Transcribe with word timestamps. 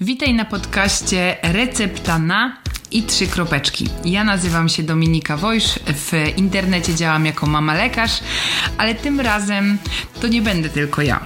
Witaj 0.00 0.34
na 0.34 0.44
podcaście 0.44 1.36
Recepta 1.42 2.18
na 2.18 2.62
i 2.90 3.02
trzy 3.02 3.26
kropeczki. 3.26 3.86
Ja 4.04 4.24
nazywam 4.24 4.68
się 4.68 4.82
Dominika 4.82 5.36
Wojsz, 5.36 5.78
w 5.86 6.12
internecie 6.36 6.94
działam 6.94 7.26
jako 7.26 7.46
mama 7.46 7.74
lekarz, 7.74 8.20
ale 8.76 8.94
tym 8.94 9.20
razem 9.20 9.78
to 10.20 10.28
nie 10.28 10.42
będę 10.42 10.68
tylko 10.68 11.02
ja. 11.02 11.24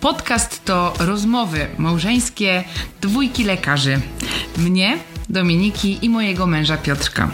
Podcast 0.00 0.64
to 0.64 0.94
rozmowy 1.00 1.66
małżeńskie 1.78 2.64
dwójki 3.00 3.44
lekarzy. 3.44 4.00
Mnie, 4.58 4.98
Dominiki 5.28 5.98
i 6.02 6.08
mojego 6.08 6.46
męża 6.46 6.76
Piotrka. 6.76 7.30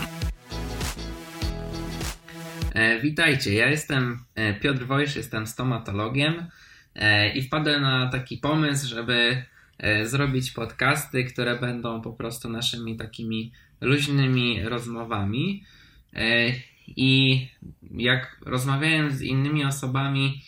E, 2.74 3.00
witajcie, 3.00 3.54
ja 3.54 3.70
jestem 3.70 4.24
e, 4.34 4.54
Piotr 4.54 4.86
Wojsz, 4.86 5.16
jestem 5.16 5.46
stomatologiem 5.46 6.46
e, 6.94 7.28
i 7.28 7.42
wpadłem 7.42 7.82
na 7.82 8.08
taki 8.08 8.38
pomysł, 8.38 8.88
żeby 8.88 9.44
zrobić 10.04 10.50
podcasty, 10.50 11.24
które 11.24 11.58
będą 11.58 12.00
po 12.00 12.12
prostu 12.12 12.48
naszymi 12.48 12.96
takimi 12.96 13.52
luźnymi 13.80 14.62
rozmowami. 14.62 15.64
E, 16.14 16.52
I 16.86 17.40
jak 17.90 18.40
rozmawiałem 18.46 19.10
z 19.10 19.22
innymi 19.22 19.64
osobami, 19.64 20.42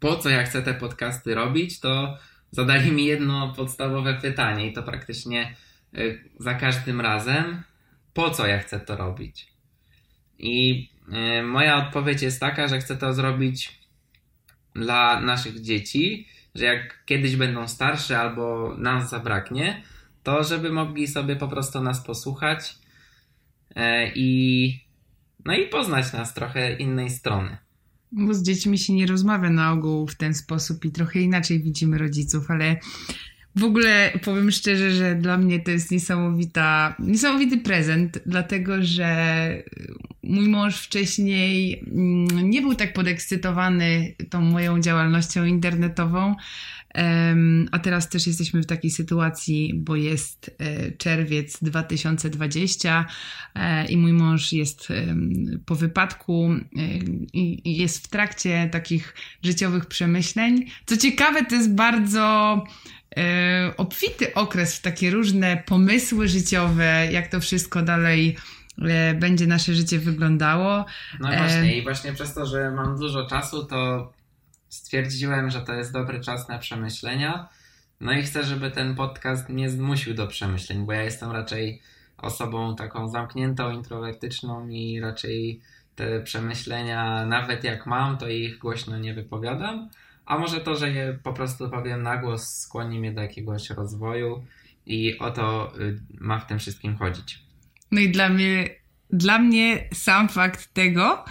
po 0.00 0.16
co 0.16 0.28
ja 0.28 0.42
chcę 0.42 0.62
te 0.62 0.74
podcasty 0.74 1.34
robić, 1.34 1.80
to 1.80 2.18
zadali 2.50 2.92
mi 2.92 3.04
jedno 3.04 3.52
podstawowe 3.56 4.14
pytanie 4.14 4.66
i 4.66 4.72
to 4.72 4.82
praktycznie 4.82 5.56
e, 5.94 5.98
za 6.38 6.54
każdym 6.54 7.00
razem, 7.00 7.62
po 8.14 8.30
co 8.30 8.46
ja 8.46 8.58
chcę 8.58 8.80
to 8.80 8.96
robić? 8.96 9.46
I 10.38 10.88
e, 11.12 11.42
moja 11.42 11.76
odpowiedź 11.76 12.22
jest 12.22 12.40
taka, 12.40 12.68
że 12.68 12.78
chcę 12.78 12.96
to 12.96 13.14
zrobić 13.14 13.80
dla 14.74 15.20
naszych 15.20 15.60
dzieci, 15.60 16.28
że 16.58 16.64
jak 16.64 17.04
kiedyś 17.04 17.36
będą 17.36 17.68
starsze 17.68 18.18
albo 18.18 18.74
nas 18.78 19.10
zabraknie, 19.10 19.82
to 20.22 20.44
żeby 20.44 20.72
mogli 20.72 21.08
sobie 21.08 21.36
po 21.36 21.48
prostu 21.48 21.82
nas 21.82 22.04
posłuchać 22.04 22.78
e, 23.74 24.12
i 24.14 24.80
no 25.44 25.54
i 25.56 25.68
poznać 25.68 26.12
nas 26.12 26.34
trochę 26.34 26.76
innej 26.76 27.10
strony. 27.10 27.56
Bo 28.12 28.34
z 28.34 28.42
dziećmi 28.42 28.78
się 28.78 28.92
nie 28.92 29.06
rozmawia 29.06 29.50
na 29.50 29.72
ogół 29.72 30.06
w 30.06 30.14
ten 30.14 30.34
sposób 30.34 30.84
i 30.84 30.90
trochę 30.90 31.20
inaczej 31.20 31.62
widzimy 31.62 31.98
rodziców, 31.98 32.50
ale 32.50 32.76
w 33.56 33.64
ogóle 33.64 34.12
powiem 34.24 34.50
szczerze, 34.50 34.90
że 34.90 35.14
dla 35.14 35.38
mnie 35.38 35.60
to 35.60 35.70
jest 35.70 35.90
niesamowita, 35.90 36.96
niesamowity 36.98 37.58
prezent, 37.58 38.18
dlatego 38.26 38.82
że 38.82 39.62
mój 40.22 40.48
mąż 40.48 40.80
wcześniej 40.80 41.82
mm, 41.86 42.50
nie 42.50 42.62
był 42.62 42.74
tak 42.74 42.92
podekscytowany 42.92 44.14
tą 44.30 44.40
moją 44.40 44.80
działalnością 44.80 45.44
internetową. 45.44 46.34
A 47.72 47.78
teraz 47.78 48.08
też 48.08 48.26
jesteśmy 48.26 48.62
w 48.62 48.66
takiej 48.66 48.90
sytuacji, 48.90 49.72
bo 49.74 49.96
jest 49.96 50.56
e, 50.58 50.90
czerwiec 50.90 51.58
2020 51.62 53.06
e, 53.54 53.86
i 53.86 53.96
mój 53.96 54.12
mąż 54.12 54.52
jest 54.52 54.88
po 55.66 55.74
wypadku 55.74 56.50
e, 56.52 56.58
i 57.32 57.76
jest 57.76 58.04
w 58.04 58.08
trakcie 58.08 58.68
takich 58.72 59.14
życiowych 59.42 59.86
przemyśleń. 59.86 60.66
Co 60.86 60.96
ciekawe, 60.96 61.44
to 61.44 61.54
jest 61.54 61.74
bardzo 61.74 62.64
obfity 63.76 64.34
okres 64.34 64.76
w 64.76 64.82
takie 64.82 65.10
różne 65.10 65.62
pomysły 65.66 66.28
życiowe, 66.28 67.08
jak 67.12 67.28
to 67.28 67.40
wszystko 67.40 67.82
dalej 67.82 68.36
e, 68.82 69.14
będzie 69.14 69.46
nasze 69.46 69.74
życie 69.74 69.98
wyglądało. 69.98 70.84
No 71.20 71.32
E, 71.32 71.38
właśnie, 71.38 71.78
i 71.78 71.82
właśnie 71.82 72.12
przez 72.12 72.34
to, 72.34 72.46
że 72.46 72.70
mam 72.70 72.98
dużo 72.98 73.26
czasu, 73.26 73.64
to 73.64 74.12
stwierdziłem, 74.68 75.50
że 75.50 75.60
to 75.60 75.74
jest 75.74 75.92
dobry 75.92 76.20
czas 76.20 76.48
na 76.48 76.58
przemyślenia. 76.58 77.48
No 78.00 78.12
i 78.12 78.22
chcę, 78.22 78.44
żeby 78.44 78.70
ten 78.70 78.94
podcast 78.94 79.48
nie 79.48 79.70
zmusił 79.70 80.14
do 80.14 80.26
przemyśleń, 80.26 80.86
bo 80.86 80.92
ja 80.92 81.02
jestem 81.02 81.30
raczej 81.30 81.82
osobą 82.18 82.76
taką 82.76 83.08
zamkniętą, 83.08 83.70
introwertyczną 83.70 84.68
i 84.68 85.00
raczej 85.00 85.60
te 85.94 86.20
przemyślenia, 86.20 87.26
nawet 87.26 87.64
jak 87.64 87.86
mam, 87.86 88.18
to 88.18 88.28
ich 88.28 88.58
głośno 88.58 88.98
nie 88.98 89.14
wypowiadam. 89.14 89.90
A 90.26 90.38
może 90.38 90.60
to, 90.60 90.76
że 90.76 90.90
je 90.90 91.18
po 91.22 91.32
prostu 91.32 91.70
powiem 91.70 92.02
na 92.02 92.16
głos, 92.16 92.48
skłoni 92.48 92.98
mnie 92.98 93.12
do 93.12 93.22
jakiegoś 93.22 93.70
rozwoju 93.70 94.44
i 94.86 95.18
o 95.18 95.30
to 95.30 95.72
y, 95.80 96.00
ma 96.20 96.38
w 96.38 96.46
tym 96.46 96.58
wszystkim 96.58 96.96
chodzić. 96.96 97.38
No 97.92 98.00
i 98.00 98.10
dla 98.10 98.28
mnie, 98.28 98.68
dla 99.10 99.38
mnie 99.38 99.88
sam 99.94 100.28
fakt 100.28 100.74
tego 100.74 101.24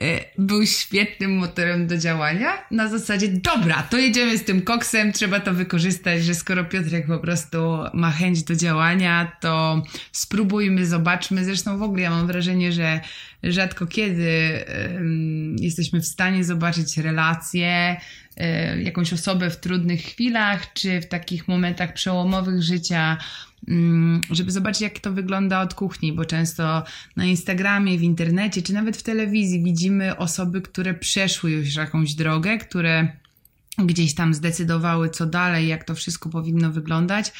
e, 0.00 0.20
był 0.38 0.66
świetnym 0.66 1.36
motorem 1.36 1.86
do 1.86 1.98
działania. 1.98 2.66
Na 2.70 2.88
zasadzie, 2.88 3.28
dobra, 3.28 3.82
to 3.82 3.98
jedziemy 3.98 4.38
z 4.38 4.44
tym 4.44 4.62
koksem, 4.62 5.12
trzeba 5.12 5.40
to 5.40 5.54
wykorzystać, 5.54 6.24
że 6.24 6.34
skoro 6.34 6.64
Piotrek 6.64 7.06
po 7.06 7.18
prostu 7.18 7.58
ma 7.94 8.10
chęć 8.10 8.42
do 8.42 8.56
działania, 8.56 9.36
to 9.40 9.82
spróbujmy, 10.12 10.86
zobaczmy. 10.86 11.44
Zresztą 11.44 11.78
w 11.78 11.82
ogóle 11.82 12.02
ja 12.02 12.10
mam 12.10 12.26
wrażenie, 12.26 12.72
że 12.72 13.00
rzadko 13.42 13.86
kiedy 13.86 14.64
jesteśmy 15.60 16.00
w 16.00 16.06
stanie 16.06 16.44
zobaczyć 16.44 16.98
relacje, 16.98 17.96
jakąś 18.82 19.12
osobę 19.12 19.50
w 19.50 19.60
trudnych 19.60 20.00
chwilach, 20.00 20.72
czy 20.72 21.00
w 21.00 21.06
takich 21.06 21.48
momentach 21.48 21.94
przełomowych 21.94 22.62
życia, 22.62 23.18
mm, 23.68 24.20
żeby 24.30 24.52
zobaczyć, 24.52 24.80
jak 24.80 24.98
to 24.98 25.12
wygląda 25.12 25.60
od 25.60 25.74
kuchni, 25.74 26.12
bo 26.12 26.24
często 26.24 26.84
na 27.16 27.24
Instagramie, 27.24 27.98
w 27.98 28.02
internecie, 28.02 28.62
czy 28.62 28.72
nawet 28.72 28.96
w 28.96 29.02
telewizji 29.02 29.64
widzimy 29.64 30.16
osoby, 30.16 30.62
które 30.62 30.94
przeszły 30.94 31.50
już 31.50 31.74
jakąś 31.74 32.14
drogę, 32.14 32.58
które 32.58 33.08
gdzieś 33.78 34.14
tam 34.14 34.34
zdecydowały, 34.34 35.10
co 35.10 35.26
dalej, 35.26 35.68
jak 35.68 35.84
to 35.84 35.94
wszystko 35.94 36.28
powinno 36.28 36.70
wyglądać. 36.70 37.32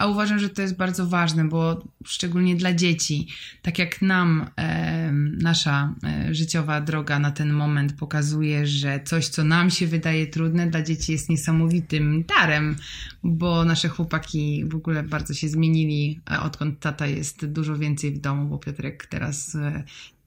A 0.00 0.06
uważam, 0.06 0.38
że 0.38 0.48
to 0.48 0.62
jest 0.62 0.76
bardzo 0.76 1.06
ważne, 1.06 1.48
bo 1.48 1.84
szczególnie 2.04 2.56
dla 2.56 2.72
dzieci, 2.72 3.28
tak 3.62 3.78
jak 3.78 4.02
nam 4.02 4.46
e, 4.56 5.12
nasza 5.42 5.94
e, 6.04 6.34
życiowa 6.34 6.80
droga 6.80 7.18
na 7.18 7.30
ten 7.30 7.52
moment 7.52 7.92
pokazuje, 7.92 8.66
że 8.66 9.00
coś, 9.04 9.28
co 9.28 9.44
nam 9.44 9.70
się 9.70 9.86
wydaje 9.86 10.26
trudne, 10.26 10.66
dla 10.66 10.82
dzieci 10.82 11.12
jest 11.12 11.28
niesamowitym 11.28 12.24
darem, 12.24 12.76
bo 13.22 13.64
nasze 13.64 13.88
chłopaki 13.88 14.64
w 14.64 14.74
ogóle 14.74 15.02
bardzo 15.02 15.34
się 15.34 15.48
zmienili, 15.48 16.20
odkąd 16.42 16.80
tata 16.80 17.06
jest 17.06 17.46
dużo 17.46 17.78
więcej 17.78 18.12
w 18.12 18.18
domu, 18.18 18.48
bo 18.48 18.58
Piotrek 18.58 19.06
teraz 19.06 19.54
e, 19.54 19.82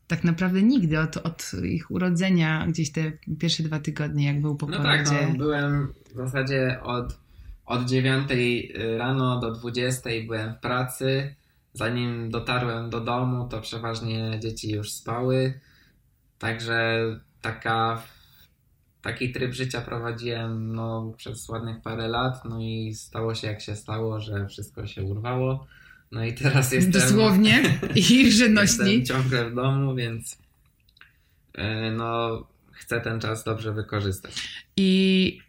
tak 0.08 0.24
naprawdę 0.24 0.64
nigdy, 0.64 1.00
od, 1.00 1.18
od 1.18 1.52
ich 1.64 1.92
urodzenia, 1.92 2.68
gdzieś 2.68 2.92
te 2.92 3.12
pierwsze 3.40 3.64
dwa 3.64 3.80
tygodnie, 3.80 4.26
jak 4.26 4.42
był 4.42 4.56
po 4.56 4.68
No 4.68 4.84
tak, 4.84 5.06
no, 5.12 5.38
byłem 5.38 5.94
w 6.14 6.16
zasadzie 6.16 6.80
od, 6.84 7.23
od 7.66 7.86
9 7.86 8.30
rano 8.98 9.40
do 9.40 9.52
20 9.52 10.10
byłem 10.28 10.54
w 10.54 10.60
pracy. 10.60 11.36
Zanim 11.74 12.30
dotarłem 12.30 12.90
do 12.90 13.02
domu, 13.02 13.48
to 13.48 13.62
przeważnie 13.62 14.40
dzieci 14.40 14.72
już 14.72 14.92
spały. 14.92 15.60
Także 16.40 17.06
taka, 17.42 18.04
taki 19.02 19.32
tryb 19.32 19.54
życia 19.54 19.82
prowadziłem 19.82 20.76
no, 20.76 21.14
przez 21.18 21.50
ładnych 21.50 21.82
parę 21.82 22.08
lat. 22.08 22.46
No 22.46 22.62
i 22.62 22.94
stało 22.96 23.36
się 23.36 23.48
jak 23.48 23.62
się 23.62 23.76
stało, 23.76 24.20
że 24.20 24.48
wszystko 24.48 24.88
się 24.88 25.04
urwało. 25.04 25.68
No 26.12 26.26
i 26.26 26.34
teraz 26.34 26.72
jestem. 26.74 26.92
Dosłownie 26.92 27.80
i. 27.96 28.24
Jestem 28.24 29.06
ciągle 29.06 29.50
w 29.50 29.56
domu, 29.56 29.96
więc 29.96 30.38
e, 31.54 31.92
no, 31.92 32.44
chcę 32.72 33.02
ten 33.02 33.20
czas 33.20 33.44
dobrze 33.44 33.74
wykorzystać. 33.74 34.66
I 34.78 35.40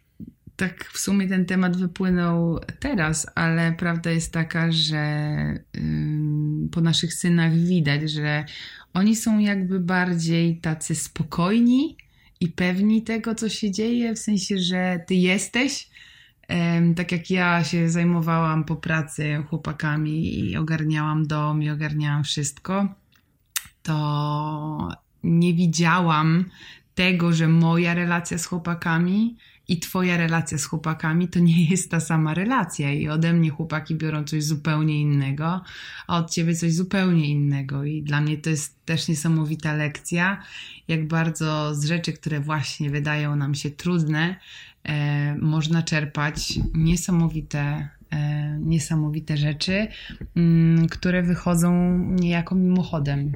tak 0.55 0.85
w 0.85 0.97
sumie 0.97 1.27
ten 1.27 1.45
temat 1.45 1.77
wypłynął 1.77 2.59
teraz, 2.79 3.27
ale 3.35 3.73
prawda 3.73 4.11
jest 4.11 4.33
taka, 4.33 4.71
że 4.71 5.05
po 6.71 6.81
naszych 6.81 7.13
synach 7.13 7.53
widać, 7.53 8.11
że 8.11 8.45
oni 8.93 9.15
są 9.15 9.39
jakby 9.39 9.79
bardziej 9.79 10.57
tacy 10.57 10.95
spokojni 10.95 11.97
i 12.39 12.47
pewni 12.47 13.01
tego, 13.01 13.35
co 13.35 13.49
się 13.49 13.71
dzieje, 13.71 14.15
w 14.15 14.19
sensie, 14.19 14.59
że 14.59 14.99
ty 15.07 15.15
jesteś. 15.15 15.89
Tak 16.95 17.11
jak 17.11 17.29
ja 17.29 17.63
się 17.63 17.89
zajmowałam 17.89 18.63
po 18.63 18.75
pracy 18.75 19.43
chłopakami 19.49 20.39
i 20.39 20.57
ogarniałam 20.57 21.27
dom 21.27 21.63
i 21.63 21.69
ogarniałam 21.69 22.23
wszystko, 22.23 22.87
to 23.83 24.89
nie 25.23 25.53
widziałam 25.53 26.45
tego, 26.95 27.33
że 27.33 27.47
moja 27.47 27.93
relacja 27.93 28.37
z 28.37 28.45
chłopakami 28.45 29.37
i 29.67 29.79
twoja 29.79 30.17
relacja 30.17 30.57
z 30.57 30.65
chłopakami 30.65 31.27
to 31.27 31.39
nie 31.39 31.65
jest 31.65 31.91
ta 31.91 31.99
sama 31.99 32.33
relacja 32.33 32.93
i 32.93 33.09
ode 33.09 33.33
mnie 33.33 33.49
chłopaki 33.49 33.95
biorą 33.95 34.23
coś 34.23 34.43
zupełnie 34.43 35.01
innego, 35.01 35.61
a 36.07 36.17
od 36.17 36.31
ciebie 36.31 36.55
coś 36.55 36.73
zupełnie 36.73 37.27
innego 37.27 37.83
i 37.83 38.01
dla 38.01 38.21
mnie 38.21 38.37
to 38.37 38.49
jest 38.49 38.85
też 38.85 39.07
niesamowita 39.07 39.73
lekcja, 39.73 40.43
jak 40.87 41.07
bardzo 41.07 41.75
z 41.75 41.85
rzeczy, 41.85 42.13
które 42.13 42.39
właśnie 42.39 42.89
wydają 42.89 43.35
nam 43.35 43.55
się 43.55 43.69
trudne, 43.69 44.35
e, 44.83 45.35
można 45.35 45.83
czerpać 45.83 46.59
niesamowite 46.73 47.89
e, 48.11 48.57
niesamowite 48.59 49.37
rzeczy, 49.37 49.87
mm, 50.35 50.87
które 50.87 51.23
wychodzą 51.23 51.97
niejako 51.97 52.55
mimochodem. 52.55 53.31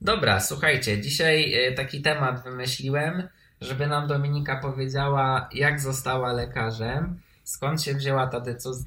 Dobra, 0.00 0.40
słuchajcie, 0.40 1.00
dzisiaj 1.00 1.54
e, 1.54 1.72
taki 1.72 2.02
temat 2.02 2.44
wymyśliłem, 2.44 3.22
żeby 3.60 3.86
nam 3.86 4.06
Dominika 4.06 4.56
powiedziała, 4.56 5.48
jak 5.52 5.80
została 5.80 6.32
lekarzem 6.32 7.20
skąd 7.46 7.82
się 7.82 7.94
wzięła 7.94 8.26
ta 8.26 8.40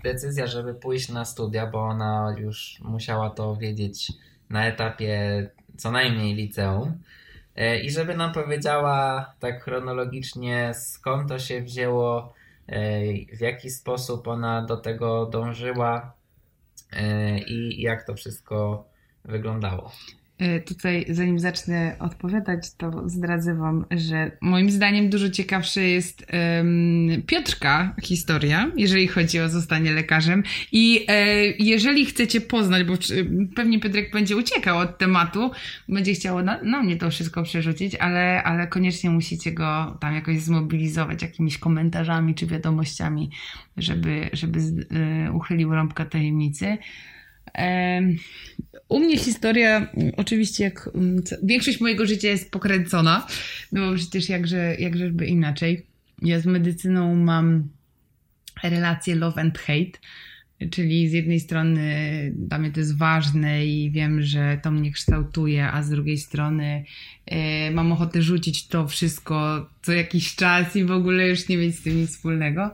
decyzja, 0.04 0.48
żeby 0.48 0.74
pójść 0.74 1.10
na 1.10 1.26
studia, 1.26 1.68
bo 1.68 1.80
ona 1.80 2.36
już 2.38 2.80
musiała 2.82 3.30
to 3.30 3.56
wiedzieć 3.56 4.12
na 4.50 4.66
etapie 4.66 5.50
co 5.78 5.92
najmniej 5.92 6.36
liceum. 6.36 6.98
E, 7.56 7.80
I 7.80 7.92
żeby 7.92 8.16
nam 8.16 8.34
powiedziała 8.34 9.26
tak 9.40 9.64
chronologicznie, 9.64 10.72
skąd 10.74 11.30
to 11.30 11.40
się 11.40 11.62
wzięło, 11.62 12.34
e, 12.68 13.02
w 13.38 13.42
jaki 13.42 13.70
sposób 13.70 14.28
ona 14.28 14.62
do 14.62 14.78
tego 14.78 15.26
dążyła 15.26 16.14
e, 16.92 17.40
i 17.40 17.82
jak 17.82 18.04
to 18.04 18.16
wszystko 18.16 18.86
wyglądało. 19.26 19.92
E, 20.40 20.60
tutaj, 20.60 21.06
zanim 21.10 21.40
zacznę 21.40 21.96
odpowiadać, 22.00 22.76
to 22.78 23.10
zdradzę 23.10 23.56
Wam, 23.56 23.86
że 23.92 24.32
moim 24.42 24.72
zdaniem 24.72 25.10
dużo 25.10 25.30
ciekawsza 25.30 25.82
jest 25.82 26.26
um, 26.34 27.24
Piotrka 27.28 27.96
historia, 28.04 28.72
jeżeli 28.78 29.08
chodzi 29.08 29.40
o 29.40 29.50
zostanie 29.50 29.92
lekarzem. 29.92 30.44
I 30.72 31.06
e, 31.08 31.36
jeżeli 31.46 32.06
chcecie 32.06 32.42
poznać, 32.42 32.84
bo 32.84 32.94
pewnie 33.56 33.80
Piotrek 33.80 34.12
będzie 34.12 34.38
uciekał 34.38 34.78
od 34.78 34.98
tematu, 34.98 35.52
będzie 35.90 36.14
chciał 36.14 36.44
na, 36.44 36.64
na 36.64 36.84
mnie 36.84 36.98
to 36.98 37.10
wszystko 37.10 37.44
przerzucić, 37.44 37.96
ale, 37.96 38.44
ale 38.44 38.68
koniecznie 38.68 39.10
musicie 39.10 39.52
go 39.52 39.98
tam 40.00 40.16
jakoś 40.16 40.40
zmobilizować 40.40 41.22
jakimiś 41.22 41.58
komentarzami 41.58 42.36
czy 42.36 42.48
wiadomościami, 42.48 43.30
żeby, 43.78 44.30
żeby 44.34 44.60
e, 44.60 45.32
uchylił 45.32 45.74
rąbka 45.76 46.06
tajemnicy. 46.06 46.78
U 48.90 49.00
mnie 49.00 49.18
historia, 49.18 49.88
oczywiście, 50.18 50.64
jak 50.64 50.90
mm, 50.96 51.24
większość 51.44 51.82
mojego 51.82 52.06
życia 52.06 52.28
jest 52.28 52.52
pokręcona, 52.52 53.28
no 53.72 53.90
bo 53.90 53.96
przecież 53.96 54.30
jakże, 54.30 54.76
jakżeby 54.80 55.26
inaczej. 55.26 55.86
Ja 56.22 56.40
z 56.40 56.46
medycyną 56.46 57.16
mam 57.16 57.70
relację 58.64 59.16
love 59.16 59.42
and 59.42 59.58
hate, 59.58 60.00
czyli 60.72 61.10
z 61.10 61.14
jednej 61.14 61.40
strony 61.40 61.84
dla 62.36 62.58
mnie 62.60 62.72
to 62.72 62.80
jest 62.80 62.98
ważne 62.98 63.66
i 63.66 63.92
wiem, 63.92 64.22
że 64.22 64.60
to 64.64 64.72
mnie 64.72 64.92
kształtuje, 64.92 65.72
a 65.72 65.84
z 65.84 65.90
drugiej 65.90 66.18
strony 66.18 66.84
e, 67.26 67.72
mam 67.72 67.92
ochotę 67.92 68.22
rzucić 68.22 68.68
to 68.68 68.88
wszystko 68.88 69.70
co 69.82 69.94
jakiś 69.94 70.36
czas 70.36 70.76
i 70.76 70.84
w 70.84 70.92
ogóle 70.92 71.28
już 71.28 71.48
nie 71.50 71.58
mieć 71.58 71.76
z 71.76 71.82
tym 71.82 71.98
nic 71.98 72.10
wspólnego. 72.10 72.74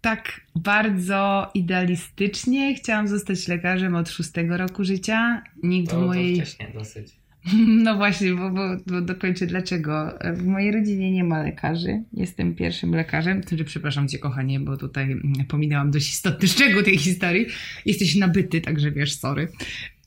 Tak 0.00 0.40
bardzo 0.54 1.50
idealistycznie 1.54 2.74
chciałam 2.74 3.08
zostać 3.08 3.48
lekarzem 3.48 3.94
od 3.94 4.08
szóstego 4.08 4.56
roku 4.56 4.84
życia. 4.84 5.42
Nikt 5.62 5.90
to, 5.90 6.00
w 6.00 6.06
mojej. 6.06 6.36
Wcześnie 6.36 6.70
dosyć. 6.74 7.16
No 7.84 7.96
właśnie, 7.96 8.34
bo, 8.34 8.50
bo, 8.50 8.62
bo 8.86 9.00
dokończę 9.00 9.46
dlaczego. 9.46 10.18
W 10.34 10.46
mojej 10.46 10.72
rodzinie 10.72 11.10
nie 11.10 11.24
ma 11.24 11.42
lekarzy. 11.42 12.02
Jestem 12.12 12.54
pierwszym 12.54 12.94
lekarzem. 12.94 13.42
Znaczy, 13.42 13.64
przepraszam 13.64 14.08
cię, 14.08 14.18
kochanie, 14.18 14.60
bo 14.60 14.76
tutaj 14.76 15.16
pominęłam 15.48 15.90
dość 15.90 16.10
istotny 16.10 16.48
szczegół 16.54 16.82
tej 16.82 16.98
historii. 16.98 17.46
Jesteś 17.86 18.16
nabyty, 18.16 18.60
także 18.60 18.90
wiesz, 18.90 19.14
sorry. 19.14 19.48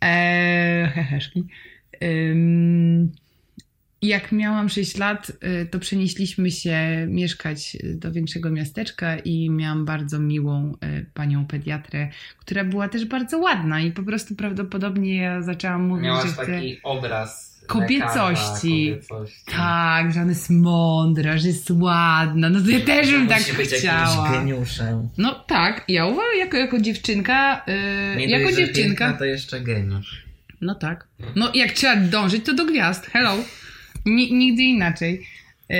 Eee, 0.01 0.87
heheszki. 0.87 1.43
Um, 2.01 3.11
jak 4.01 4.31
miałam 4.31 4.69
6 4.69 4.97
lat, 4.97 5.31
y, 5.63 5.65
to 5.65 5.79
przenieśliśmy 5.79 6.51
się 6.51 7.05
mieszkać 7.07 7.77
do 7.83 8.11
większego 8.11 8.49
miasteczka 8.49 9.19
i 9.19 9.49
miałam 9.49 9.85
bardzo 9.85 10.19
miłą 10.19 10.73
y, 10.83 11.05
panią 11.13 11.45
pediatrę, 11.45 12.09
która 12.39 12.63
była 12.63 12.89
też 12.89 13.05
bardzo 13.05 13.37
ładna 13.39 13.81
i 13.81 13.91
po 13.91 14.03
prostu 14.03 14.35
prawdopodobnie 14.35 15.15
ja 15.15 15.41
zaczęłam 15.41 15.83
mówić, 15.87 16.05
Miałaś 16.05 16.25
że 16.25 16.33
chcę... 16.33 16.45
taki 16.45 16.79
obraz 16.83 17.49
Kobiecości. 17.67 18.89
Lekarza, 18.89 19.05
kobiecości. 19.09 19.43
Tak, 19.51 20.13
że 20.13 20.21
ona 20.21 20.29
jest 20.29 20.49
mądra, 20.49 21.37
że 21.37 21.47
jest 21.47 21.71
ładna. 21.71 22.49
No 22.49 22.61
to 22.61 22.69
ja 22.69 22.79
też 22.79 23.11
bym 23.11 23.27
tak 23.27 23.43
być 23.57 23.69
chciała. 23.69 24.31
geniuszem. 24.31 25.09
No 25.17 25.33
tak, 25.47 25.85
ja 25.87 26.05
uważam 26.05 26.39
jako, 26.39 26.57
jako 26.57 26.79
dziewczynka. 26.79 27.65
Yy, 28.17 28.25
jako 28.25 28.45
dość, 28.45 28.57
dziewczynka. 28.57 29.05
Piękna, 29.05 29.13
to 29.13 29.25
jeszcze 29.25 29.61
geniusz. 29.61 30.23
No 30.61 30.75
tak. 30.75 31.07
No 31.35 31.51
jak 31.53 31.71
trzeba 31.71 31.95
dążyć, 31.95 32.45
to 32.45 32.53
do 32.53 32.65
gwiazd. 32.65 33.05
Hello. 33.05 33.35
Nigdy 34.15 34.63
inaczej. 34.63 35.25
Yy, 35.69 35.77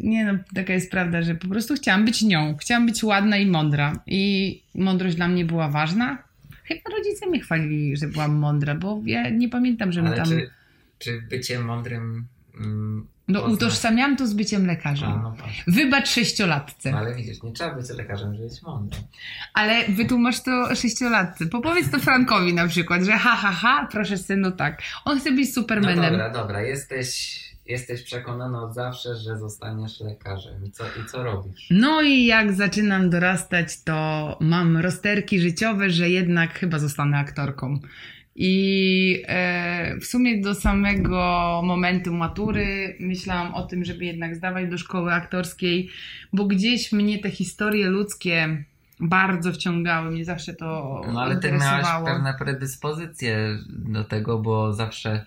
nie 0.00 0.24
no, 0.24 0.38
taka 0.54 0.72
jest 0.72 0.90
prawda, 0.90 1.22
że 1.22 1.34
po 1.34 1.48
prostu 1.48 1.74
chciałam 1.74 2.04
być 2.04 2.22
nią. 2.22 2.56
Chciałam 2.60 2.86
być 2.86 3.04
ładna 3.04 3.36
i 3.36 3.46
mądra. 3.46 4.00
I 4.06 4.62
mądrość 4.74 5.16
dla 5.16 5.28
mnie 5.28 5.44
była 5.44 5.68
ważna. 5.68 6.22
Chyba 6.64 6.80
rodzice 6.98 7.26
mnie 7.26 7.40
chwalili, 7.40 7.96
że 7.96 8.08
byłam 8.08 8.34
mądra, 8.34 8.74
bo 8.74 9.02
ja 9.04 9.30
nie 9.30 9.48
pamiętam, 9.48 9.92
żebym 9.92 10.12
Ale 10.12 10.16
tam... 10.16 10.26
Czy, 10.28 10.50
czy 10.98 11.22
bycie 11.30 11.60
mądrym... 11.60 12.26
No 13.30 13.40
utożsamiałam 13.42 14.16
to 14.16 14.26
z 14.26 14.34
byciem 14.34 14.66
lekarzem. 14.66 15.10
A, 15.10 15.16
no. 15.22 15.36
Wybacz 15.66 16.08
sześciolatce. 16.08 16.90
No, 16.90 16.98
ale 16.98 17.14
widzisz, 17.14 17.42
nie 17.42 17.52
trzeba 17.52 17.74
być 17.74 17.88
lekarzem, 17.90 18.34
żeby 18.34 18.48
być 18.48 18.62
mądrym. 18.62 19.02
Ale 19.54 19.84
wytłumacz 19.88 20.40
to 20.40 20.74
sześciolatce. 20.74 21.46
Popowiedz 21.46 21.90
to 21.90 21.98
Frankowi 21.98 22.54
na 22.54 22.68
przykład, 22.68 23.02
że 23.02 23.12
ha, 23.12 23.36
ha, 23.36 23.52
ha, 23.52 23.88
proszę 23.92 24.18
synu, 24.18 24.50
tak. 24.52 24.82
On 25.04 25.20
chce 25.20 25.32
być 25.32 25.54
supermanem. 25.54 25.96
No 25.96 26.10
dobra, 26.10 26.30
dobra, 26.30 26.62
jesteś, 26.62 27.40
jesteś 27.66 28.02
przekonana 28.02 28.62
od 28.62 28.74
zawsze, 28.74 29.16
że 29.16 29.38
zostaniesz 29.38 30.00
lekarzem. 30.00 30.64
I 30.64 30.70
co, 30.70 30.84
I 30.84 31.06
co 31.10 31.22
robisz? 31.22 31.66
No 31.70 32.02
i 32.02 32.24
jak 32.24 32.52
zaczynam 32.52 33.10
dorastać, 33.10 33.82
to 33.82 34.36
mam 34.40 34.76
rozterki 34.76 35.40
życiowe, 35.40 35.90
że 35.90 36.08
jednak 36.08 36.58
chyba 36.58 36.78
zostanę 36.78 37.18
aktorką. 37.18 37.78
I 38.36 39.22
e, 39.28 39.96
w 40.00 40.04
sumie 40.04 40.40
do 40.40 40.54
samego 40.54 41.60
momentu 41.64 42.14
matury 42.14 42.96
myślałam 43.00 43.54
o 43.54 43.62
tym, 43.62 43.84
żeby 43.84 44.04
jednak 44.04 44.36
zdawać 44.36 44.70
do 44.70 44.78
szkoły 44.78 45.12
aktorskiej, 45.12 45.88
bo 46.32 46.44
gdzieś 46.44 46.92
mnie 46.92 47.18
te 47.18 47.30
historie 47.30 47.88
ludzkie 47.88 48.64
bardzo 49.00 49.52
wciągały, 49.52 50.10
mnie 50.10 50.24
zawsze 50.24 50.54
to 50.54 51.00
No 51.12 51.22
ale 51.22 51.36
ty 51.36 51.52
miałaś 51.52 51.86
pewne 52.04 52.34
predyspozycje 52.34 53.58
do 53.68 54.04
tego, 54.04 54.38
bo 54.38 54.72
zawsze 54.72 55.26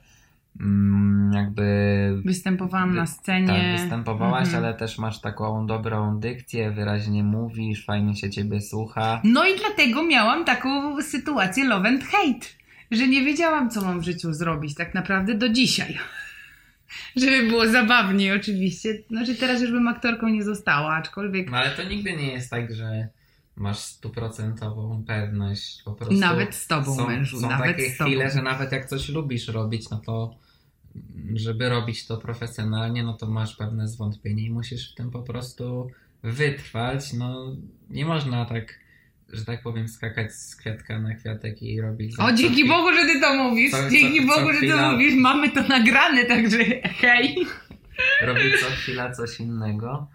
mm, 0.60 1.34
jakby... 1.34 2.22
Występowałam 2.26 2.96
na 2.96 3.06
scenie. 3.06 3.48
Tak, 3.48 3.82
występowałaś, 3.82 4.46
mhm. 4.46 4.64
ale 4.64 4.74
też 4.74 4.98
masz 4.98 5.22
taką 5.22 5.68
dobrą 5.68 6.20
dykcję, 6.20 6.72
wyraźnie 6.72 7.24
mówisz, 7.24 7.86
fajnie 7.86 8.16
się 8.16 8.30
ciebie 8.30 8.62
słucha. 8.62 9.22
No 9.24 9.46
i 9.46 9.60
dlatego 9.60 10.04
miałam 10.04 10.46
taką 10.46 11.02
sytuację 11.02 11.66
love 11.66 11.90
and 11.90 12.04
hate 12.04 12.63
że 12.96 13.08
nie 13.08 13.26
wiedziałam, 13.26 13.70
co 13.70 13.82
mam 13.82 14.00
w 14.00 14.04
życiu 14.04 14.34
zrobić 14.34 14.76
tak 14.76 14.94
naprawdę 14.94 15.36
do 15.36 15.50
dzisiaj. 15.50 15.98
Żeby 17.16 17.48
było 17.48 17.68
zabawniej 17.68 18.32
oczywiście. 18.32 19.04
Znaczy 19.10 19.36
teraz 19.36 19.62
już 19.62 19.72
bym 19.72 19.88
aktorką 19.88 20.28
nie 20.28 20.44
została, 20.44 20.96
aczkolwiek... 20.96 21.52
No 21.52 21.58
ale 21.58 21.72
to 21.72 21.84
nigdy 21.84 22.14
nie 22.14 22.32
jest 22.32 22.50
tak, 22.50 22.76
że 22.76 23.08
masz 23.56 23.80
stuprocentową 23.80 25.04
pewność. 25.08 25.84
Po 25.84 25.94
prostu 25.94 26.16
nawet 26.16 26.56
z 26.56 26.68
tobą, 26.68 26.96
są, 26.96 27.08
mężu. 27.08 27.40
Są 27.40 27.50
nawet 27.50 27.78
takie 27.78 27.90
z 27.90 27.98
tobą. 27.98 28.10
chwile, 28.10 28.32
że 28.32 28.42
nawet 28.42 28.72
jak 28.72 28.86
coś 28.86 29.10
lubisz 29.10 29.48
robić, 29.48 29.90
no 29.90 29.98
to 29.98 30.36
żeby 31.36 31.70
robić 31.70 32.08
to 32.08 32.18
profesjonalnie, 32.18 33.04
no 33.04 33.14
to 33.14 33.28
masz 33.28 33.56
pewne 33.56 33.88
zwątpienie 33.88 34.44
i 34.44 34.50
musisz 34.50 34.92
w 34.92 34.96
tym 34.96 35.12
po 35.12 35.22
prostu 35.22 35.88
wytrwać. 36.24 37.14
No 37.14 37.56
nie 37.90 38.06
można 38.06 38.46
tak 38.46 38.80
że 39.34 39.46
tak 39.46 39.62
powiem, 39.62 39.88
skakać 39.88 40.34
z 40.34 40.56
kwiatka 40.56 41.00
na 41.00 41.16
kwiatek 41.16 41.62
i 41.62 41.82
robić. 41.82 42.16
O, 42.20 42.34
dzięki 42.34 42.68
Bogu, 42.68 42.94
że 42.94 43.06
ty 43.06 43.22
to 43.22 43.34
mówisz. 43.34 43.72
Co, 43.72 43.90
dzięki 43.90 44.22
co, 44.22 44.28
Bogu, 44.28 44.48
co 44.48 44.54
że 44.54 44.60
ty 44.60 44.70
to 44.70 44.92
mówisz. 44.92 45.14
Mamy 45.16 45.50
to 45.50 45.62
nagrane, 45.68 46.26
także 46.26 46.58
hej. 47.02 47.36
Robić 48.22 48.60
co 48.60 48.66
chwila 48.66 49.12
coś 49.12 49.40
innego. 49.40 50.08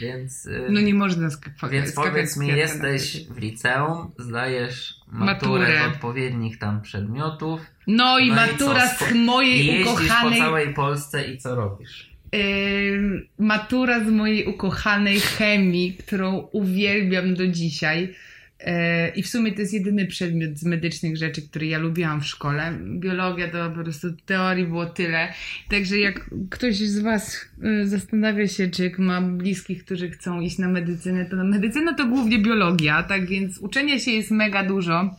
Więc. 0.00 0.46
Y, 0.46 0.66
no 0.70 0.80
nie 0.80 0.94
można 0.94 1.30
skakać. 1.30 1.70
Więc 1.70 1.92
powiedz 1.92 2.36
mi, 2.36 2.48
jesteś 2.48 3.26
w 3.30 3.38
liceum, 3.38 4.10
zdajesz 4.18 4.94
maturę, 5.12 5.60
maturę. 5.62 5.86
odpowiednich 5.86 6.58
tam 6.58 6.82
przedmiotów. 6.82 7.60
No 7.86 8.18
i 8.18 8.28
no 8.28 8.34
matura 8.34 8.84
i 8.84 8.88
z 8.88 9.14
mojej 9.14 9.82
ukochanej. 9.82 10.38
po 10.38 10.44
całej 10.44 10.74
Polsce 10.74 11.32
i 11.32 11.38
co 11.38 11.54
robisz? 11.54 12.10
Yy, 12.32 13.26
matura 13.38 14.04
z 14.04 14.10
mojej 14.10 14.46
ukochanej 14.46 15.20
chemii, 15.20 15.94
którą 15.94 16.48
uwielbiam 16.52 17.34
do 17.34 17.46
dzisiaj. 17.46 18.14
E, 18.60 19.08
I 19.08 19.22
w 19.22 19.28
sumie 19.28 19.52
to 19.52 19.60
jest 19.60 19.72
jedyny 19.72 20.06
przedmiot 20.06 20.58
z 20.58 20.64
medycznych 20.64 21.16
rzeczy, 21.16 21.42
który 21.42 21.66
ja 21.66 21.78
lubiłam 21.78 22.20
w 22.20 22.26
szkole. 22.26 22.78
Biologia 22.82 23.50
to 23.50 23.70
po 23.70 23.82
prostu 23.82 24.08
teorii 24.26 24.64
było 24.64 24.86
tyle. 24.86 25.32
Także 25.68 25.98
jak 25.98 26.30
ktoś 26.50 26.76
z 26.76 26.98
Was 26.98 27.48
e, 27.62 27.86
zastanawia 27.86 28.48
się, 28.48 28.68
czy 28.68 28.92
ma 28.98 29.22
bliskich, 29.22 29.84
którzy 29.84 30.10
chcą 30.10 30.40
iść 30.40 30.58
na 30.58 30.68
medycynę, 30.68 31.26
to 31.26 31.36
na 31.36 31.44
medycynę 31.44 31.94
to 31.94 32.06
głównie 32.06 32.38
biologia, 32.38 33.02
tak 33.02 33.26
więc 33.26 33.58
uczenia 33.58 33.98
się 33.98 34.10
jest 34.10 34.30
mega 34.30 34.64
dużo. 34.64 35.14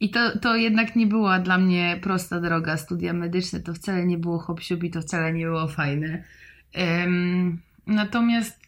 I 0.00 0.10
to, 0.10 0.38
to 0.38 0.56
jednak 0.56 0.96
nie 0.96 1.06
była 1.06 1.38
dla 1.38 1.58
mnie 1.58 1.98
prosta 2.02 2.40
droga. 2.40 2.76
Studia 2.76 3.12
medyczne 3.12 3.60
to 3.60 3.74
wcale 3.74 4.06
nie 4.06 4.18
było 4.18 4.38
hop 4.38 4.60
to 4.92 5.00
wcale 5.00 5.32
nie 5.32 5.44
było 5.44 5.68
fajne. 5.68 6.22
Um, 6.74 7.58
natomiast 7.86 8.65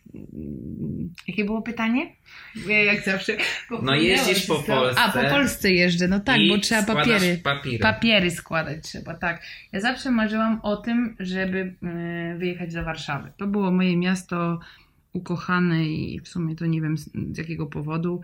Jakie 1.28 1.44
było 1.44 1.62
pytanie? 1.62 2.16
Jak 2.86 3.04
zawsze. 3.04 3.36
No 3.82 3.94
jeździsz 3.94 4.46
po 4.46 4.54
Polsce. 4.54 5.00
A, 5.00 5.12
po 5.12 5.30
Polsce 5.30 5.72
jeżdżę, 5.72 6.08
no 6.08 6.20
tak, 6.20 6.40
bo 6.48 6.58
trzeba 6.58 6.82
papiery. 6.82 7.40
Papiery. 7.44 7.78
papiery 7.78 8.30
składać 8.30 8.82
trzeba, 8.82 9.14
tak. 9.14 9.42
Ja 9.72 9.80
zawsze 9.80 10.10
marzyłam 10.10 10.60
o 10.62 10.76
tym, 10.76 11.16
żeby 11.20 11.74
e, 11.82 12.36
wyjechać 12.38 12.74
do 12.74 12.84
Warszawy. 12.84 13.32
To 13.36 13.46
było 13.46 13.70
moje 13.70 13.96
miasto 13.96 14.60
ukochany 15.12 15.88
i 15.88 16.20
w 16.20 16.28
sumie 16.28 16.56
to 16.56 16.66
nie 16.66 16.82
wiem 16.82 16.98
z, 16.98 17.38
jakiego 17.38 17.66
powodu. 17.66 18.20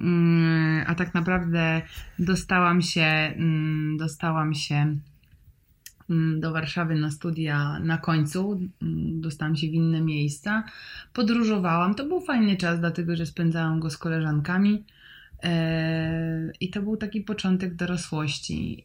Mm, 0.00 0.84
A 0.86 0.94
tak 0.94 1.14
naprawdę 1.14 1.82
dostałam 2.18 2.82
się, 2.82 3.02
mm, 3.02 3.96
dostałam 3.96 4.54
się 4.54 4.96
do 6.38 6.52
Warszawy 6.52 6.94
na 6.94 7.10
studia 7.10 7.78
na 7.78 7.98
końcu. 7.98 8.60
Mm, 8.82 9.20
Dostałam 9.20 9.56
się 9.56 9.66
w 9.66 9.74
inne 9.74 10.00
miejsca. 10.00 10.64
Podróżowałam. 11.12 11.94
To 11.94 12.04
był 12.04 12.20
fajny 12.20 12.56
czas, 12.56 12.80
dlatego 12.80 13.16
że 13.16 13.26
spędzałam 13.26 13.80
go 13.80 13.90
z 13.90 13.96
koleżankami. 13.98 14.84
E, 15.42 16.52
I 16.60 16.70
to 16.70 16.82
był 16.82 16.96
taki 16.96 17.20
początek 17.20 17.74
dorosłości. 17.74 18.84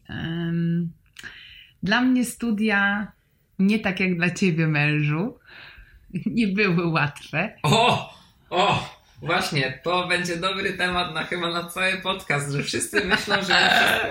Dla 1.82 2.00
mnie 2.02 2.24
studia, 2.24 3.12
nie 3.58 3.78
tak 3.78 4.00
jak 4.00 4.16
dla 4.16 4.30
ciebie, 4.30 4.66
mężu, 4.66 5.38
nie 6.26 6.48
były 6.48 6.86
łatwe. 6.86 7.52
O! 7.62 8.14
O! 8.50 8.91
Właśnie, 9.22 9.80
to 9.82 10.08
będzie 10.08 10.36
dobry 10.36 10.72
temat 10.72 11.14
na 11.14 11.24
chyba 11.24 11.50
na 11.52 11.64
cały 11.64 11.92
podcast, 11.92 12.52
że 12.52 12.62
wszyscy 12.62 13.04
myślą, 13.04 13.36
że 13.42 13.54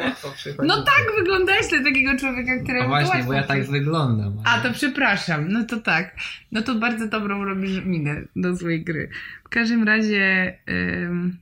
łatwo 0.04 0.32
przychodzi. 0.32 0.68
No 0.68 0.84
tak 0.84 1.06
wyglądałeś 1.20 1.68
dla 1.68 1.84
takiego 1.84 2.18
człowieka, 2.18 2.52
któremu 2.64 2.84
No 2.84 2.90
właśnie, 2.90 3.24
bo 3.24 3.34
ja 3.34 3.44
tak 3.44 3.64
wyglądam. 3.64 4.38
A, 4.44 4.60
to 4.60 4.74
przepraszam. 4.74 5.48
No 5.52 5.64
to 5.64 5.78
tak. 5.78 6.16
No 6.52 6.62
to 6.62 6.76
bardzo 6.76 7.08
dobrą 7.08 7.44
robisz 7.46 7.86
minę 7.86 8.22
do 8.36 8.56
złej 8.56 8.84
gry. 8.84 9.10
W 9.46 9.50
każdym 9.50 9.84
razie 9.84 10.58
ym, 10.70 11.38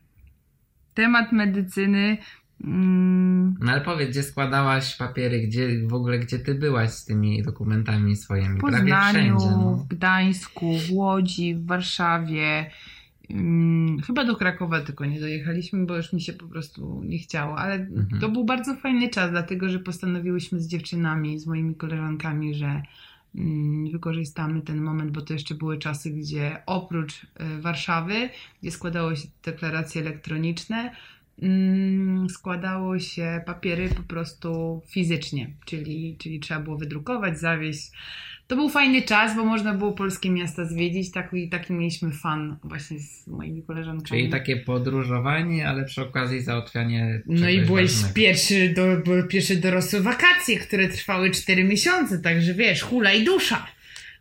temat 0.93 1.31
medycyny 1.31 2.17
ym, 2.63 3.57
No 3.61 3.71
ale 3.71 3.81
powiedz, 3.81 4.09
gdzie 4.09 4.23
składałaś 4.23 4.95
papiery, 4.95 5.39
gdzie 5.39 5.87
w 5.87 5.93
ogóle, 5.93 6.19
gdzie 6.19 6.39
ty 6.39 6.55
byłaś 6.55 6.89
z 6.89 7.05
tymi 7.05 7.43
dokumentami 7.43 8.15
swoimi? 8.15 8.57
w 8.57 8.61
Prawie 8.61 8.77
Poznaniu, 8.77 9.39
wszędzie, 9.39 9.57
no. 9.57 9.75
w 9.75 9.87
Gdańsku, 9.87 10.77
w 10.77 10.91
Łodzi, 10.91 11.55
w 11.55 11.65
Warszawie. 11.65 12.71
Ym, 13.31 14.01
chyba 14.07 14.25
do 14.25 14.35
Krakowa 14.35 14.81
tylko 14.81 15.05
nie 15.05 15.19
dojechaliśmy, 15.19 15.85
bo 15.85 15.97
już 15.97 16.13
mi 16.13 16.21
się 16.21 16.33
po 16.33 16.47
prostu 16.47 17.01
nie 17.05 17.17
chciało, 17.19 17.57
ale 17.57 17.73
Mhm. 17.75 18.21
to 18.21 18.29
był 18.29 18.45
bardzo 18.45 18.75
fajny 18.75 19.09
czas, 19.09 19.31
dlatego 19.31 19.69
że 19.69 19.79
postanowiłyśmy 19.79 20.59
z 20.61 20.67
dziewczynami, 20.67 21.39
z 21.39 21.47
moimi 21.47 21.75
koleżankami, 21.75 22.55
że 22.55 22.81
mm, 23.35 23.91
wykorzystamy 23.91 24.61
ten 24.61 24.81
moment, 24.81 25.11
bo 25.11 25.21
to 25.21 25.33
jeszcze 25.33 25.55
były 25.55 25.77
czasy, 25.77 26.09
gdzie 26.11 26.61
oprócz 26.65 27.25
e, 27.35 27.59
Warszawy, 27.61 28.29
gdzie 28.61 28.71
składało 28.71 29.15
się 29.15 29.27
deklaracje 29.43 30.01
elektroniczne, 30.01 30.91
mm, 31.41 32.29
składało 32.29 32.99
się 32.99 33.41
papiery 33.45 33.89
po 33.89 34.03
prostu 34.03 34.81
fizycznie, 34.87 35.53
czyli, 35.65 36.15
czyli 36.19 36.39
trzeba 36.39 36.59
było 36.59 36.77
wydrukować, 36.77 37.39
zawieźć. 37.39 37.91
To 38.49 38.55
był 38.55 38.69
fajny 38.69 39.01
czas, 39.01 39.35
bo 39.35 39.45
można 39.45 39.73
było 39.73 39.91
polskie 39.91 40.29
miasta 40.29 40.65
zwiedzić. 40.65 41.11
Taki, 41.11 41.49
taki 41.49 41.73
mieliśmy 41.73 42.11
fan 42.11 42.55
właśnie 42.63 42.99
z 42.99 43.27
moimi 43.27 43.63
koleżankami. 43.63 44.07
Czyli 44.07 44.29
takie 44.29 44.57
podróżowanie, 44.57 45.67
ale 45.67 45.85
przy 45.85 46.01
okazji 46.01 46.41
załatwianie 46.41 47.21
No 47.25 47.49
i 47.49 47.61
byłeś 47.61 47.91
ważnego. 47.91 48.13
pierwszy, 48.13 48.69
do, 48.69 48.97
były 49.05 49.27
pierwsze 49.27 49.55
dorosłe 49.55 50.01
wakacje, 50.01 50.59
które 50.59 50.87
trwały 50.87 51.31
4 51.31 51.63
miesiące, 51.63 52.19
także 52.19 52.53
wiesz, 52.53 52.81
hula 52.81 53.13
i 53.13 53.23
dusza. 53.23 53.67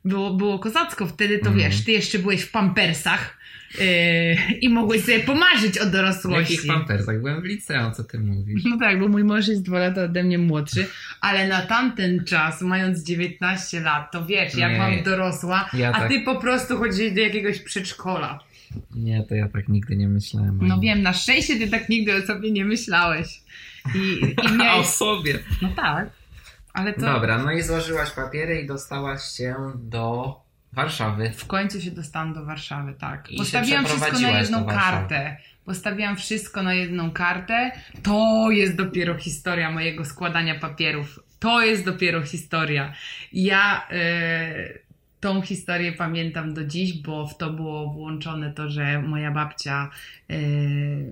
Było, 0.04 0.34
było 0.34 0.58
kozacko, 0.58 1.06
wtedy 1.06 1.38
to 1.38 1.48
Mhm. 1.48 1.56
wiesz, 1.70 1.84
ty 1.84 1.92
jeszcze 1.92 2.18
byłeś 2.18 2.40
w 2.42 2.50
pampersach 2.50 3.38
yy, 3.78 4.58
i 4.60 4.68
mogłeś 4.68 5.00
sobie 5.04 5.20
pomarzyć 5.20 5.78
o 5.78 5.86
dorosłości. 5.86 6.54
jakich 6.54 6.66
pampersach? 6.68 7.18
Byłem 7.20 7.42
w 7.42 7.44
liceum, 7.44 7.94
co 7.94 8.04
ty 8.04 8.18
mówisz? 8.18 8.62
No 8.64 8.78
tak, 8.78 9.00
bo 9.00 9.08
mój 9.08 9.24
mąż 9.24 9.48
jest 9.48 9.62
dwa 9.62 9.78
lata 9.78 10.02
ode 10.02 10.22
mnie 10.24 10.38
młodszy, 10.38 10.86
ale 11.20 11.48
na 11.48 11.62
tamten 11.62 12.24
czas, 12.24 12.62
mając 12.62 13.02
19 13.02 13.80
lat, 13.80 14.12
to 14.12 14.26
wiesz, 14.26 14.54
Nie. 14.54 14.78
mam 14.78 15.02
dorosła, 15.02 15.70
Ja 15.74 15.92
a 15.92 16.00
tak- 16.00 16.08
ty 16.08 16.20
po 16.20 16.36
prostu 16.40 16.76
chodzisz 16.78 17.12
do 17.12 17.20
jakiegoś 17.20 17.58
przedszkola. 17.60 18.40
Nie, 18.94 19.24
to 19.28 19.34
ja 19.34 19.48
tak 19.48 19.68
nigdy 19.68 19.96
nie 19.96 20.08
myślałem. 20.08 20.58
No 20.62 20.80
wiem, 20.80 21.02
na 21.02 21.12
szczęście 21.12 21.58
ty 21.58 21.68
tak 21.68 21.88
nigdy 21.88 22.16
o 22.16 22.26
sobie 22.26 22.50
nie 22.50 22.64
myślałeś. 22.64 23.40
I, 23.94 23.98
i 24.24 24.34
A 24.46 24.50
o 24.50 24.54
miałeś... 24.56 24.86
sobie. 24.86 25.38
No 25.62 25.68
tak, 25.76 26.10
ale 26.72 26.92
to... 26.92 27.00
Dobra, 27.00 27.38
no 27.44 27.52
i 27.52 27.62
złożyłaś 27.62 28.10
papiery 28.10 28.60
i 28.60 28.66
dostałaś 28.66 29.22
się 29.22 29.54
do 29.74 30.34
Warszawy. 30.72 31.30
W 31.30 31.46
końcu 31.46 31.80
się 31.80 31.90
dostałam 31.90 32.34
do 32.34 32.44
Warszawy, 32.44 32.94
tak. 32.94 33.30
I 33.30 33.36
Postawiłam 33.36 33.84
wszystko 33.84 34.20
na 34.20 34.40
jedną 34.40 34.64
kartę. 34.64 35.36
Postawiłam 35.64 36.16
wszystko 36.16 36.62
na 36.62 36.74
jedną 36.74 37.10
kartę. 37.10 37.70
To 38.02 38.50
jest 38.50 38.76
dopiero 38.76 39.14
historia 39.14 39.70
mojego 39.70 40.04
składania 40.04 40.54
papierów. 40.54 41.20
To 41.38 41.62
jest 41.62 41.84
dopiero 41.84 42.22
historia. 42.22 42.94
Ja 43.32 43.88
e, 43.90 44.87
tą 45.20 45.42
historię 45.42 45.92
pamiętam 45.92 46.54
do 46.54 46.64
dziś, 46.64 47.02
bo 47.02 47.26
w 47.26 47.36
to 47.36 47.50
było 47.50 47.92
włączone 47.92 48.52
to, 48.52 48.68
że 48.68 49.02
moja 49.02 49.30
babcia 49.30 49.90
e, 50.30 50.38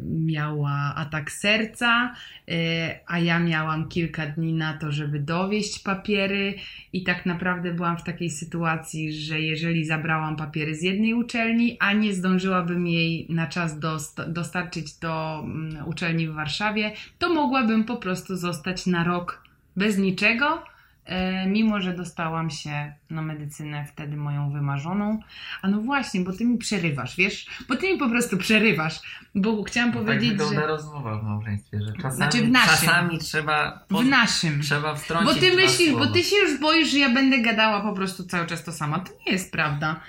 miała 0.02 0.94
atak 0.96 1.32
serca, 1.32 2.14
e, 2.48 3.00
a 3.06 3.18
ja 3.18 3.38
miałam 3.38 3.88
kilka 3.88 4.26
dni 4.26 4.52
na 4.52 4.78
to, 4.78 4.92
żeby 4.92 5.20
dowieść 5.20 5.78
papiery. 5.78 6.54
I 6.92 7.02
tak 7.02 7.26
naprawdę 7.26 7.74
byłam 7.74 7.98
w 7.98 8.02
takiej 8.02 8.30
sytuacji, 8.30 9.12
że 9.12 9.40
jeżeli 9.40 9.84
zabrałam 9.84 10.36
papiery 10.36 10.74
z 10.74 10.82
jednej 10.82 11.14
uczelni, 11.14 11.76
a 11.80 11.92
nie 11.92 12.14
zdążyłabym 12.14 12.86
jej 12.86 13.26
na 13.28 13.46
czas 13.46 13.78
dost- 13.78 14.32
dostarczyć 14.32 14.98
do 14.98 15.40
mm, 15.44 15.88
uczelni 15.88 16.28
w 16.28 16.34
Warszawie, 16.34 16.92
to 17.18 17.34
mogłabym 17.34 17.84
po 17.84 17.96
prostu 17.96 18.36
zostać 18.36 18.86
na 18.86 19.04
rok 19.04 19.42
bez 19.76 19.98
niczego. 19.98 20.75
E, 21.06 21.46
mimo, 21.46 21.80
że 21.80 21.92
dostałam 21.92 22.50
się 22.50 22.92
na 23.10 23.22
medycynę 23.22 23.84
wtedy 23.92 24.16
moją 24.16 24.50
wymarzoną. 24.50 25.20
A 25.62 25.68
no 25.68 25.80
właśnie, 25.80 26.20
bo 26.20 26.32
ty 26.32 26.44
mi 26.44 26.58
przerywasz, 26.58 27.16
wiesz? 27.16 27.46
Bo 27.68 27.76
ty 27.76 27.92
mi 27.92 27.98
po 27.98 28.08
prostu 28.08 28.36
przerywasz. 28.36 29.00
Bo 29.34 29.62
chciałam 29.62 29.92
tak 29.92 30.02
powiedzieć, 30.02 30.30
wygląda 30.30 30.60
że 30.60 30.66
rozmowa 30.66 31.18
w 31.18 31.22
małżeństwie, 31.24 31.78
że 31.80 31.92
czasami, 31.92 32.16
Znaczy 32.16 32.42
w 32.42 32.50
naszym. 32.50 32.70
czasami 32.88 33.18
trzeba, 33.18 33.84
w 33.90 34.04
naszym. 34.04 34.60
trzeba 34.62 34.92
Bo 34.92 34.98
wtrącić 34.98 35.40
ty 35.40 35.50
dwa 35.50 35.60
myślisz, 35.62 35.90
słowa. 35.90 36.06
bo 36.06 36.12
ty 36.12 36.22
się 36.22 36.36
już 36.36 36.60
boisz, 36.60 36.88
że 36.88 36.98
ja 36.98 37.10
będę 37.14 37.38
gadała 37.38 37.80
po 37.80 37.92
prostu 37.92 38.24
cały 38.24 38.46
czas 38.46 38.64
to 38.64 38.72
samo. 38.72 38.98
To 38.98 39.12
nie 39.26 39.32
jest 39.32 39.52
prawda. 39.52 40.00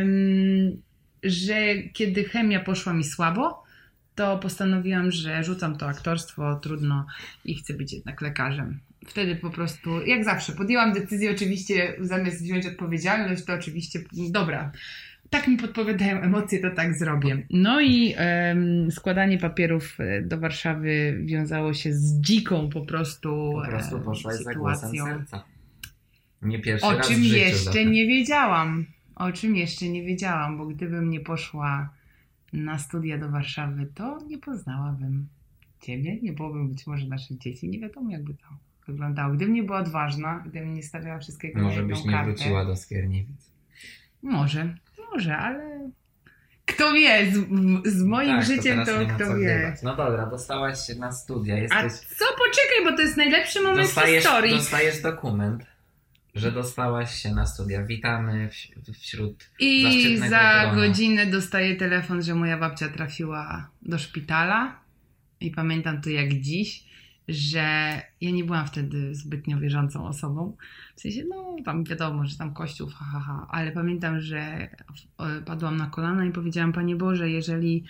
Ym, 0.00 0.82
że 1.22 1.54
kiedy 1.92 2.24
chemia 2.24 2.60
poszła 2.60 2.92
mi 2.92 3.04
słabo, 3.04 3.62
to 4.14 4.38
postanowiłam, 4.38 5.10
że 5.10 5.44
rzucam 5.44 5.76
to 5.78 5.88
aktorstwo, 5.88 6.54
trudno 6.54 7.06
i 7.44 7.54
chcę 7.54 7.74
być 7.74 7.92
jednak 7.92 8.20
lekarzem. 8.22 8.80
Wtedy 9.06 9.36
po 9.36 9.50
prostu, 9.50 10.02
jak 10.06 10.24
zawsze, 10.24 10.52
podjęłam 10.52 10.92
decyzję, 10.92 11.30
oczywiście 11.30 11.96
zamiast 12.00 12.42
wziąć 12.42 12.66
odpowiedzialność, 12.66 13.44
to 13.44 13.54
oczywiście, 13.54 14.00
dobra, 14.30 14.72
tak 15.30 15.48
mi 15.48 15.56
podpowiadają 15.56 16.20
emocje, 16.20 16.58
to 16.58 16.70
tak 16.70 16.98
zrobię. 16.98 17.46
No 17.50 17.80
i 17.80 18.14
em, 18.16 18.90
składanie 18.90 19.38
papierów 19.38 19.96
e, 20.00 20.22
do 20.22 20.38
Warszawy 20.38 21.20
wiązało 21.24 21.74
się 21.74 21.92
z 21.92 22.20
dziką 22.20 22.68
po 22.70 22.80
prostu, 22.80 23.52
Po 23.64 23.68
prostu 23.70 23.96
em, 23.96 24.02
poszłaś 24.02 24.36
za 24.36 24.52
sytuacją. 24.52 25.04
serca. 25.04 25.44
Nie 26.42 26.58
pierwszy 26.58 26.86
O 26.86 26.96
raz 26.98 27.08
czym 27.08 27.16
w 27.20 27.24
życiu 27.24 27.36
jeszcze 27.36 27.84
nie 27.84 28.06
wiedziałam. 28.06 28.86
O 29.14 29.32
czym 29.32 29.56
jeszcze 29.56 29.88
nie 29.88 30.02
wiedziałam, 30.02 30.58
bo 30.58 30.66
gdybym 30.66 31.10
nie 31.10 31.20
poszła 31.20 31.88
na 32.52 32.78
studia 32.78 33.18
do 33.18 33.28
Warszawy, 33.30 33.86
to 33.94 34.18
nie 34.28 34.38
poznałabym 34.38 35.26
ciebie, 35.80 36.20
nie 36.22 36.32
byłoby 36.32 36.64
być 36.64 36.86
może 36.86 37.06
naszych 37.06 37.38
dzieci. 37.38 37.68
Nie 37.68 37.78
wiadomo, 37.78 38.10
jakby 38.10 38.34
to 38.34 38.46
wyglądało. 38.86 39.34
Gdybym 39.34 39.54
nie 39.54 39.62
była 39.62 39.78
odważna, 39.78 40.42
gdybym 40.46 40.74
nie 40.74 40.82
stawiała 40.82 41.18
wszystkiego 41.18 41.58
na 41.58 41.64
Może 41.64 41.82
byś 41.82 42.04
nie 42.04 42.10
kartę. 42.12 42.32
wróciła 42.32 42.64
do 42.64 42.76
Skierniewic. 42.76 43.50
Może, 44.22 44.74
może, 45.12 45.36
ale 45.36 45.90
kto 46.66 46.92
wie, 46.92 47.32
z, 47.32 47.38
z 47.92 48.02
moim 48.02 48.36
Tak, 48.36 48.44
życiem 48.46 48.78
to, 48.78 48.84
co 48.86 49.14
kto 49.14 49.36
wie. 49.36 49.44
grywać. 49.44 49.82
No 49.82 49.96
dobra, 49.96 50.26
dostałaś 50.26 50.86
się 50.86 50.94
na 50.94 51.12
studia. 51.12 51.54
A 51.54 51.58
Jesteś, 51.58 51.92
co, 52.18 52.24
poczekaj, 52.24 52.84
bo 52.84 52.96
to 52.96 53.02
jest 53.02 53.16
najlepszy 53.16 53.60
moment 53.62 53.80
w 53.80 53.82
dostajesz, 53.94 54.24
historii. 54.24 54.52
dostajesz 54.54 55.02
dokument, 55.02 55.66
że 56.34 56.52
dostałaś 56.52 57.14
się 57.22 57.34
na 57.34 57.46
studia. 57.46 57.82
Witamy 57.82 58.48
w, 58.50 58.92
wśród 58.92 59.50
I 59.58 60.18
za 60.18 60.72
godzinę 60.74 61.26
dostaję 61.26 61.76
telefon, 61.76 62.22
że 62.22 62.34
moja 62.34 62.58
babcia 62.58 62.88
trafiła 62.88 63.70
do 63.82 63.98
szpitala. 63.98 64.80
I 65.40 65.50
pamiętam 65.50 66.00
to 66.02 66.10
jak 66.10 66.32
dziś, 66.32 66.84
że 67.28 68.02
ja 68.20 68.30
nie 68.30 68.44
byłam 68.44 68.66
wtedy 68.66 69.14
zbytnio 69.14 69.58
wierzącą 69.58 70.06
osobą. 70.06 70.56
W 70.96 71.00
sensie, 71.00 71.24
no 71.28 71.56
tam 71.64 71.84
wiadomo, 71.84 72.26
że 72.26 72.36
tam 72.36 72.54
kościół, 72.54 72.88
ha, 72.88 73.04
ha, 73.12 73.20
ha. 73.20 73.46
Ale 73.50 73.72
pamiętam, 73.72 74.20
że 74.20 74.38
e, 74.38 74.68
padłam 75.46 75.76
na 75.76 75.86
kolana 75.86 76.24
i 76.24 76.32
powiedziałam, 76.32 76.72
Panie 76.72 76.96
Boże, 76.96 77.30
jeżeli 77.30 77.84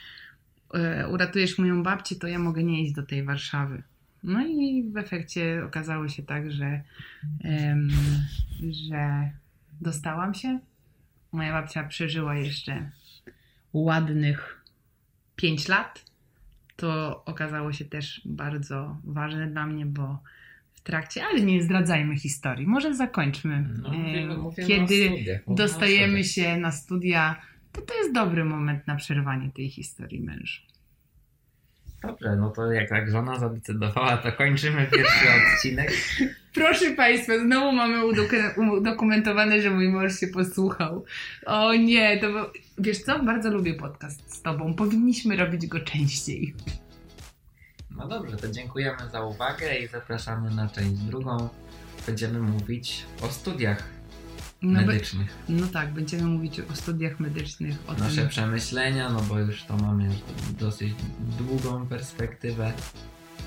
e, 0.74 1.08
uratujesz 1.08 1.58
moją 1.58 1.82
babcię, 1.82 2.16
to 2.16 2.26
ja 2.26 2.38
mogę 2.38 2.64
nie 2.64 2.82
iść 2.82 2.92
do 2.92 3.02
tej 3.02 3.24
Warszawy. 3.24 3.82
No 4.22 4.46
i 4.46 4.90
w 4.92 4.96
efekcie 4.96 5.62
okazało 5.66 6.08
się 6.08 6.22
tak, 6.22 6.52
że, 6.52 6.82
em, 7.44 7.88
że 8.70 9.30
dostałam 9.80 10.34
się. 10.34 10.58
Moja 11.32 11.52
babcia 11.52 11.84
przeżyła 11.84 12.36
jeszcze 12.36 12.90
ładnych 13.72 14.64
5 15.36 15.68
lat. 15.68 16.04
To 16.76 17.22
okazało 17.24 17.72
się 17.72 17.84
też 17.84 18.22
bardzo 18.24 18.96
ważne 19.04 19.46
dla 19.46 19.66
mnie, 19.66 19.86
bo 19.86 20.22
w 20.74 20.80
trakcie, 20.80 21.24
ale 21.24 21.40
nie 21.40 21.62
zdradzajmy 21.62 22.16
historii. 22.16 22.66
Może 22.66 22.94
zakończmy. 22.94 23.68
No, 23.82 23.88
Em, 23.88 23.94
mówimy, 23.94 24.36
mówimy 24.36 24.64
o 24.64 24.68
Kiedy 24.68 25.06
studiach, 25.06 25.40
dostajemy 25.48 26.24
się 26.24 26.56
na 26.56 26.72
studia, 26.72 27.36
to 27.72 27.80
to 27.80 27.94
jest 27.94 28.12
dobry 28.12 28.44
moment 28.44 28.86
na 28.86 28.96
przerwanie 28.96 29.50
tej 29.50 29.68
historii 29.70 30.20
mężu. 30.20 30.62
Dobrze, 32.02 32.36
no 32.36 32.50
to 32.50 32.72
jak 32.72 32.88
tak 32.88 33.10
żona 33.10 33.38
zadecydowała, 33.38 34.16
to 34.16 34.32
kończymy 34.32 34.86
pierwszy 34.86 35.26
odcinek. 35.54 35.92
Proszę 36.54 36.90
Państwa, 36.90 37.38
znowu 37.38 37.72
mamy 37.72 37.98
udok- 37.98 38.76
udokumentowane, 38.78 39.62
że 39.62 39.70
mój 39.70 39.88
mąż 39.88 40.20
się 40.20 40.26
posłuchał. 40.26 41.04
O 41.46 41.74
nie, 41.74 42.20
to 42.20 42.32
bo... 42.32 42.52
wiesz 42.78 42.98
co? 42.98 43.18
Bardzo 43.24 43.50
lubię 43.50 43.74
podcast 43.74 44.34
z 44.34 44.42
Tobą. 44.42 44.74
Powinniśmy 44.74 45.36
robić 45.36 45.66
go 45.66 45.80
częściej. 45.80 46.54
No 47.96 48.08
dobrze, 48.08 48.36
to 48.36 48.48
dziękujemy 48.48 49.08
za 49.12 49.22
uwagę 49.22 49.78
i 49.78 49.86
zapraszamy 49.86 50.50
na 50.50 50.68
część 50.68 50.90
drugą. 50.90 51.48
Będziemy 52.06 52.38
mówić 52.38 53.04
o 53.22 53.28
studiach 53.28 53.95
No, 54.62 54.80
medycznych. 54.80 55.34
no 55.48 55.66
tak, 55.66 55.92
będziemy 55.92 56.22
mówić 56.24 56.60
o 56.60 56.74
studiach 56.76 57.20
medycznych, 57.20 57.76
o 57.86 57.92
Nasze 57.92 58.16
tym. 58.20 58.28
przemyślenia, 58.28 59.10
no 59.10 59.20
bo 59.22 59.38
już 59.38 59.62
to 59.64 59.76
mamy 59.76 60.08
dosyć 60.60 60.94
długą 61.38 61.86
perspektywę. 61.86 62.72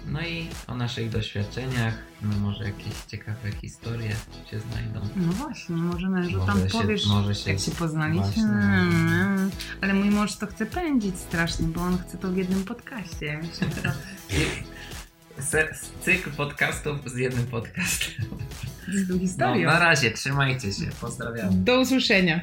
No 0.08 0.22
i 0.22 0.48
o 0.68 0.75
naszych 0.75 1.10
doświadczeniach, 1.10 1.94
no 2.22 2.38
może 2.39 2.63
jakieś 2.63 2.94
ciekawe 3.08 3.51
historie 3.62 4.16
się 4.51 4.60
znajdą. 4.60 5.00
No 5.16 5.32
właśnie, 5.34 5.75
może 5.75 6.10
mężu 6.10 6.46
tam 6.46 6.60
się- 6.60 6.66
powiesz, 6.66 7.08
może 7.08 7.36
się- 7.36 7.51
jak 7.51 7.60
się 7.60 7.72
poznaliśmy. 7.72 8.24
właśnie. 8.24 8.44
Mm, 8.44 9.51
Ale 9.82 9.94
mój 9.94 10.10
mąż 10.10 10.36
to 10.36 10.48
chce 10.48 10.66
pędzić 10.66 11.18
strasznie, 11.20 11.68
bo 11.68 11.82
on 11.82 11.98
chce 11.98 12.18
to 12.18 12.32
w 12.32 12.38
jednym 12.38 12.63
podcaście. 12.63 13.25
Ja 13.25 13.38
myślę, 13.38 13.68
że 13.75 13.82
to 13.82 13.89
Se- 15.39 15.74
Cykl 16.01 16.31
podcastów 16.31 16.98
z 17.12 17.17
jednym 17.17 17.46
podcastem. 17.46 18.25
jest 18.88 19.10
No, 19.10 19.19
historia. 19.19 19.67
na 19.67 19.79
razie, 19.79 20.12
trzymajcie 20.12 20.74
się, 20.74 20.86
pozdrawiam. 21.01 21.63
Do 21.63 21.79
usłyszenia. 21.79 22.41